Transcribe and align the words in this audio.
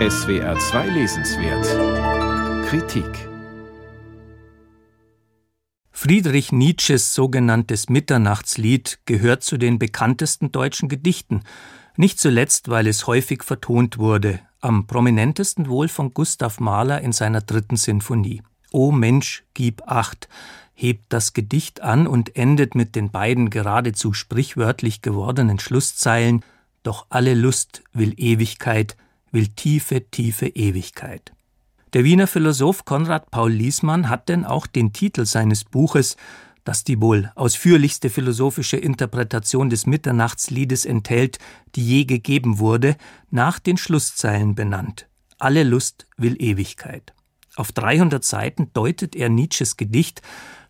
SWR 0.00 0.58
2 0.58 0.88
Lesenswert. 0.88 2.66
Kritik. 2.66 3.28
Friedrich 5.92 6.50
Nietzsches 6.50 7.14
sogenanntes 7.14 7.88
Mitternachtslied 7.88 8.98
gehört 9.06 9.44
zu 9.44 9.56
den 9.56 9.78
bekanntesten 9.78 10.50
deutschen 10.50 10.88
Gedichten, 10.88 11.44
nicht 11.96 12.18
zuletzt, 12.18 12.68
weil 12.68 12.88
es 12.88 13.06
häufig 13.06 13.44
vertont 13.44 13.96
wurde, 13.96 14.40
am 14.60 14.88
prominentesten 14.88 15.68
wohl 15.68 15.86
von 15.86 16.12
Gustav 16.12 16.58
Mahler 16.58 17.00
in 17.00 17.12
seiner 17.12 17.40
dritten 17.40 17.76
Sinfonie. 17.76 18.42
O 18.72 18.90
Mensch, 18.90 19.44
gib 19.54 19.82
acht, 19.86 20.28
hebt 20.74 21.04
das 21.10 21.34
Gedicht 21.34 21.82
an 21.82 22.08
und 22.08 22.34
endet 22.34 22.74
mit 22.74 22.96
den 22.96 23.12
beiden 23.12 23.48
geradezu 23.48 24.12
sprichwörtlich 24.12 25.02
gewordenen 25.02 25.60
Schlusszeilen 25.60 26.44
Doch 26.82 27.06
alle 27.10 27.34
Lust 27.34 27.84
will 27.92 28.12
Ewigkeit, 28.16 28.96
will 29.34 29.48
tiefe, 29.48 30.10
tiefe 30.10 30.46
Ewigkeit. 30.46 31.32
Der 31.92 32.04
Wiener 32.04 32.26
Philosoph 32.26 32.84
Konrad 32.84 33.30
Paul 33.30 33.52
Liesmann 33.52 34.08
hat 34.08 34.28
denn 34.28 34.44
auch 34.44 34.66
den 34.66 34.92
Titel 34.92 35.26
seines 35.26 35.64
Buches, 35.64 36.16
das 36.62 36.84
die 36.84 37.00
wohl 37.00 37.30
ausführlichste 37.34 38.10
philosophische 38.10 38.76
Interpretation 38.76 39.68
des 39.68 39.86
Mitternachtsliedes 39.86 40.86
enthält, 40.86 41.38
die 41.74 41.84
je 41.84 42.04
gegeben 42.04 42.58
wurde, 42.58 42.96
nach 43.30 43.58
den 43.58 43.76
Schlusszeilen 43.76 44.54
benannt. 44.54 45.08
Alle 45.38 45.64
Lust 45.64 46.06
will 46.16 46.40
Ewigkeit. 46.40 47.12
Auf 47.56 47.72
300 47.72 48.24
Seiten 48.24 48.70
deutet 48.72 49.14
er 49.14 49.28
Nietzsches 49.28 49.76
Gedicht, 49.76 50.22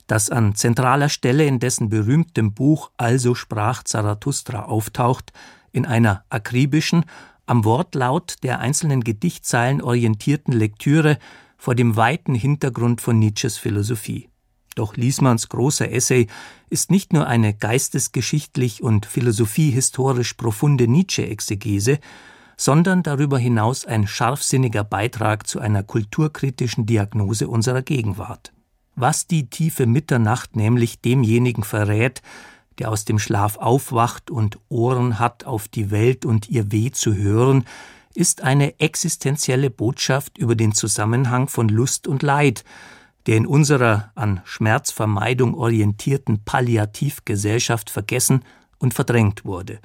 das 0.07 0.31
an 0.31 0.55
zentraler 0.55 1.09
Stelle 1.11 1.47
in 1.47 1.61
dessen 1.61 1.89
berühmtem 1.91 2.55
Buch 2.55 2.91
Also 2.97 3.35
sprach 3.35 3.83
Zarathustra 3.85 4.65
auftaucht, 4.65 5.33
in 5.71 5.87
einer 5.87 6.25
akribischen, 6.29 7.05
am 7.47 7.65
Wortlaut 7.65 8.37
der 8.43 8.61
einzelnen 8.61 9.05
Gedichtzeilen 9.05 9.83
orientierten 9.83 10.53
Lektüre 10.53 11.19
vor 11.59 11.75
dem 11.75 11.97
weiten 11.97 12.35
Hintergrund 12.35 13.01
von 13.01 13.19
Nietzsches 13.19 13.59
Philosophie. 13.59 14.29
Doch 14.75 14.97
Liesmanns 14.97 15.49
großer 15.49 15.91
Essay 15.91 16.27
ist 16.69 16.91
nicht 16.91 17.13
nur 17.13 17.27
eine 17.27 17.55
geistesgeschichtlich 17.55 18.83
und 18.83 19.07
philosophiehistorisch 19.07 20.35
profunde 20.35 20.89
Nietzsche-Exegese, 20.89 21.99
sondern 22.57 23.03
darüber 23.03 23.39
hinaus 23.39 23.85
ein 23.85 24.07
scharfsinniger 24.07 24.85
Beitrag 24.85 25.47
zu 25.47 25.61
einer 25.61 25.83
kulturkritischen 25.83 26.87
Diagnose 26.87 27.49
unserer 27.49 27.83
Gegenwart. 27.83 28.53
Was 28.97 29.27
die 29.27 29.49
tiefe 29.51 29.87
Mitternacht 29.87 30.55
nämlich 30.55 31.01
demjenigen 31.01 31.65
verrät, 31.65 32.23
der 32.79 32.91
aus 32.91 33.05
dem 33.05 33.19
Schlaf 33.19 33.57
aufwacht 33.57 34.31
und 34.31 34.59
Ohren 34.69 35.19
hat, 35.19 35.45
auf 35.45 35.69
die 35.69 35.91
Welt 35.91 36.25
und 36.25 36.49
ihr 36.49 36.73
Weh 36.73 36.91
zu 36.91 37.15
hören, 37.15 37.65
ist 38.15 38.43
eine 38.43 38.79
existenzielle 38.81 39.71
Botschaft 39.71 40.39
über 40.39 40.55
den 40.55 40.73
Zusammenhang 40.73 41.49
von 41.49 41.69
Lust 41.69 42.07
und 42.07 42.23
Leid, 42.23 42.65
der 43.27 43.37
in 43.37 43.47
unserer 43.47 44.13
an 44.15 44.41
Schmerzvermeidung 44.45 45.55
orientierten 45.55 46.45
Palliativgesellschaft 46.45 47.91
vergessen 47.91 48.45
und 48.79 48.95
verdrängt 48.95 49.45
wurde. 49.45 49.81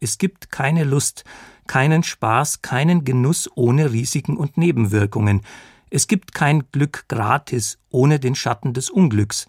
Es 0.00 0.18
gibt 0.18 0.50
keine 0.50 0.84
Lust, 0.84 1.24
keinen 1.66 2.02
Spaß, 2.02 2.62
keinen 2.62 3.04
Genuss 3.04 3.48
ohne 3.54 3.92
Risiken 3.92 4.36
und 4.36 4.56
Nebenwirkungen. 4.56 5.42
Es 5.90 6.06
gibt 6.06 6.34
kein 6.34 6.64
Glück 6.72 7.04
gratis 7.08 7.78
ohne 7.90 8.18
den 8.20 8.34
Schatten 8.34 8.74
des 8.74 8.90
Unglücks, 8.90 9.46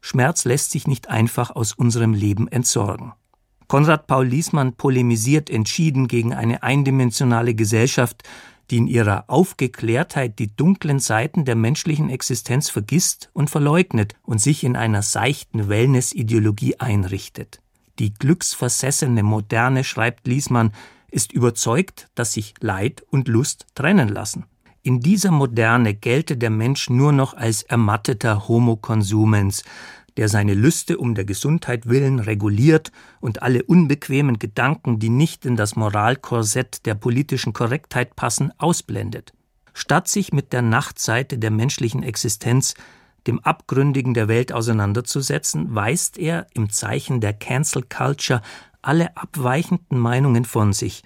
Schmerz 0.00 0.44
lässt 0.44 0.70
sich 0.70 0.86
nicht 0.86 1.08
einfach 1.08 1.50
aus 1.50 1.72
unserem 1.72 2.14
Leben 2.14 2.48
entsorgen. 2.48 3.12
Konrad 3.66 4.06
Paul 4.06 4.26
Liesmann 4.26 4.74
polemisiert 4.74 5.50
entschieden 5.50 6.08
gegen 6.08 6.32
eine 6.32 6.62
eindimensionale 6.62 7.54
Gesellschaft, 7.54 8.22
die 8.70 8.78
in 8.78 8.86
ihrer 8.86 9.24
Aufgeklärtheit 9.28 10.38
die 10.38 10.54
dunklen 10.54 10.98
Seiten 10.98 11.44
der 11.44 11.54
menschlichen 11.54 12.10
Existenz 12.10 12.70
vergisst 12.70 13.30
und 13.32 13.50
verleugnet 13.50 14.14
und 14.22 14.40
sich 14.40 14.64
in 14.64 14.76
einer 14.76 15.02
seichten 15.02 15.68
Wellness-Ideologie 15.68 16.76
einrichtet. 16.78 17.60
Die 17.98 18.14
glücksversessene 18.14 19.22
Moderne, 19.22 19.84
schreibt 19.84 20.26
Liesmann, 20.26 20.72
ist 21.10 21.32
überzeugt, 21.32 22.08
dass 22.14 22.34
sich 22.34 22.54
Leid 22.60 23.02
und 23.10 23.28
Lust 23.28 23.66
trennen 23.74 24.08
lassen. 24.08 24.44
In 24.88 25.00
dieser 25.00 25.32
Moderne 25.32 25.92
gelte 25.92 26.38
der 26.38 26.48
Mensch 26.48 26.88
nur 26.88 27.12
noch 27.12 27.34
als 27.34 27.62
ermatteter 27.62 28.48
Homo 28.48 28.76
consumens, 28.76 29.62
der 30.16 30.30
seine 30.30 30.54
Lüste 30.54 30.96
um 30.96 31.14
der 31.14 31.26
Gesundheit 31.26 31.90
willen 31.90 32.20
reguliert 32.20 32.90
und 33.20 33.42
alle 33.42 33.62
unbequemen 33.64 34.38
Gedanken, 34.38 34.98
die 34.98 35.10
nicht 35.10 35.44
in 35.44 35.56
das 35.56 35.76
Moralkorsett 35.76 36.86
der 36.86 36.94
politischen 36.94 37.52
Korrektheit 37.52 38.16
passen, 38.16 38.50
ausblendet. 38.56 39.34
Statt 39.74 40.08
sich 40.08 40.32
mit 40.32 40.54
der 40.54 40.62
Nachtseite 40.62 41.36
der 41.36 41.50
menschlichen 41.50 42.02
Existenz, 42.02 42.72
dem 43.26 43.40
Abgründigen 43.40 44.14
der 44.14 44.26
Welt 44.26 44.54
auseinanderzusetzen, 44.54 45.74
weist 45.74 46.16
er 46.16 46.46
im 46.54 46.70
Zeichen 46.70 47.20
der 47.20 47.34
Cancel 47.34 47.82
Culture 47.82 48.40
alle 48.80 49.14
abweichenden 49.18 49.98
Meinungen 49.98 50.46
von 50.46 50.72
sich. 50.72 51.02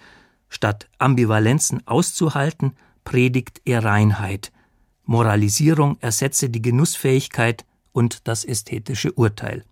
Statt 0.48 0.88
Ambivalenzen 0.98 1.84
auszuhalten, 1.84 2.76
predigt 3.04 3.60
er 3.64 3.84
Reinheit. 3.84 4.52
Moralisierung 5.04 5.98
ersetze 6.00 6.48
die 6.48 6.62
Genussfähigkeit 6.62 7.64
und 7.92 8.26
das 8.28 8.44
ästhetische 8.44 9.12
Urteil. 9.12 9.64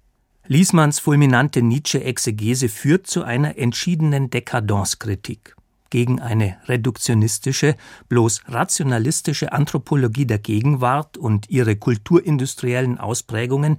Liesmanns 0.47 0.99
fulminante 0.99 1.63
Nietzsche-Exegese 1.63 2.69
führt 2.69 3.07
zu 3.07 3.23
einer 3.23 3.57
entschiedenen 3.57 4.31
Dekadenzkritik. 4.31 5.55
Gegen 5.91 6.21
eine 6.21 6.57
reduktionistische, 6.67 7.77
bloß 8.09 8.43
rationalistische 8.47 9.53
Anthropologie 9.53 10.27
der 10.27 10.39
Gegenwart 10.39 11.17
und 11.17 11.51
ihre 11.51 11.77
kulturindustriellen 11.77 12.99
Ausprägungen 12.99 13.79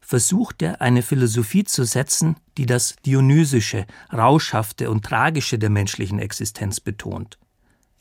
versucht 0.00 0.62
er 0.62 0.80
eine 0.80 1.02
Philosophie 1.02 1.64
zu 1.64 1.84
setzen, 1.84 2.36
die 2.56 2.66
das 2.66 2.96
Dionysische, 3.04 3.86
Rauschhafte 4.12 4.90
und 4.90 5.04
Tragische 5.04 5.58
der 5.58 5.70
menschlichen 5.70 6.18
Existenz 6.18 6.78
betont. 6.78 7.38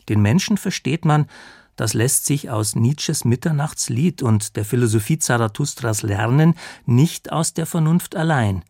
Den 0.09 0.21
Menschen 0.21 0.57
versteht 0.57 1.05
man 1.05 1.27
das 1.75 1.93
lässt 1.93 2.25
sich 2.25 2.49
aus 2.49 2.75
Nietzsches 2.75 3.25
Mitternachtslied 3.25 4.23
und 4.23 4.55
der 4.55 4.63
Philosophie 4.63 5.19
Zarathustras 5.19 6.03
lernen, 6.03 6.55
nicht 6.85 7.31
aus 7.31 7.53
der 7.53 7.66
Vernunft 7.66 8.16
allein. 8.16 8.63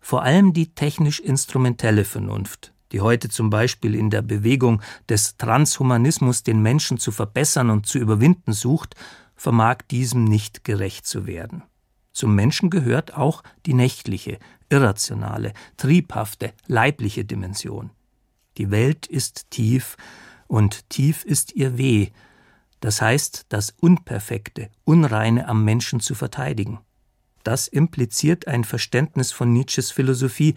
Vor 0.00 0.22
allem 0.22 0.52
die 0.52 0.74
technisch-instrumentelle 0.74 2.04
Vernunft, 2.04 2.72
die 2.90 3.00
heute 3.00 3.28
zum 3.28 3.50
Beispiel 3.50 3.94
in 3.94 4.10
der 4.10 4.22
Bewegung 4.22 4.80
des 5.08 5.36
Transhumanismus 5.36 6.42
den 6.42 6.62
Menschen 6.62 6.98
zu 6.98 7.12
verbessern 7.12 7.70
und 7.70 7.86
zu 7.86 7.98
überwinden 7.98 8.52
sucht, 8.52 8.94
vermag 9.36 9.78
diesem 9.90 10.24
nicht 10.24 10.64
gerecht 10.64 11.06
zu 11.06 11.26
werden. 11.26 11.62
Zum 12.12 12.34
Menschen 12.34 12.70
gehört 12.70 13.14
auch 13.14 13.42
die 13.66 13.74
nächtliche, 13.74 14.38
irrationale, 14.70 15.52
triebhafte, 15.76 16.52
leibliche 16.66 17.24
Dimension. 17.24 17.90
Die 18.58 18.70
Welt 18.70 19.06
ist 19.06 19.50
tief, 19.50 19.96
und 20.52 20.90
tief 20.90 21.24
ist 21.24 21.54
ihr 21.54 21.78
Weh, 21.78 22.08
das 22.80 23.00
heißt, 23.00 23.46
das 23.48 23.74
Unperfekte, 23.80 24.68
Unreine 24.84 25.48
am 25.48 25.64
Menschen 25.64 25.98
zu 25.98 26.14
verteidigen. 26.14 26.78
Das 27.42 27.68
impliziert 27.68 28.46
ein 28.48 28.64
Verständnis 28.64 29.32
von 29.32 29.50
Nietzsches 29.54 29.90
Philosophie, 29.90 30.54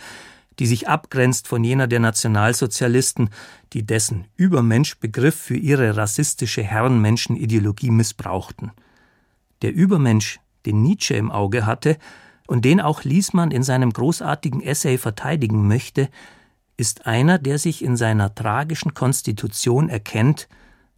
die 0.60 0.66
sich 0.66 0.90
abgrenzt 0.90 1.48
von 1.48 1.64
jener 1.64 1.88
der 1.88 2.02
Nationalsozialisten, 2.02 3.30
die 3.72 3.86
dessen 3.86 4.26
Übermenschbegriff 4.36 5.36
für 5.36 5.56
ihre 5.56 5.96
rassistische 5.96 6.62
Herrenmenschenideologie 6.62 7.92
missbrauchten. 7.92 8.74
Der 9.62 9.74
Übermensch, 9.74 10.42
den 10.66 10.82
Nietzsche 10.82 11.14
im 11.14 11.32
Auge 11.32 11.66
hatte 11.66 11.98
und 12.48 12.66
den 12.66 12.82
auch 12.82 13.06
Liesmann 13.06 13.50
in 13.50 13.64
seinem 13.64 13.94
großartigen 13.94 14.62
Essay 14.62 14.98
verteidigen 14.98 15.70
möchte, 15.70 16.10
ist 16.78 17.06
einer, 17.06 17.40
der 17.40 17.58
sich 17.58 17.84
in 17.84 17.98
seiner 17.98 18.36
tragischen 18.36 18.94
Konstitution 18.94 19.90
erkennt 19.90 20.48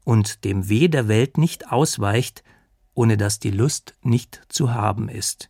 und 0.03 0.43
dem 0.43 0.69
Weh 0.69 0.87
der 0.87 1.07
Welt 1.07 1.37
nicht 1.37 1.71
ausweicht, 1.71 2.43
ohne 2.93 3.17
dass 3.17 3.39
die 3.39 3.51
Lust 3.51 3.95
nicht 4.01 4.41
zu 4.49 4.73
haben 4.73 5.09
ist. 5.09 5.49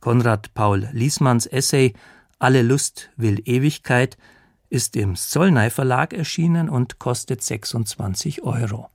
Konrad 0.00 0.54
Paul 0.54 0.88
Liesmanns 0.92 1.46
Essay 1.46 1.94
Alle 2.38 2.62
Lust 2.62 3.10
will 3.16 3.40
Ewigkeit 3.44 4.16
ist 4.68 4.96
im 4.96 5.14
Zollnei 5.16 5.70
Verlag 5.70 6.12
erschienen 6.12 6.68
und 6.68 6.98
kostet 6.98 7.42
26 7.42 8.42
Euro. 8.42 8.84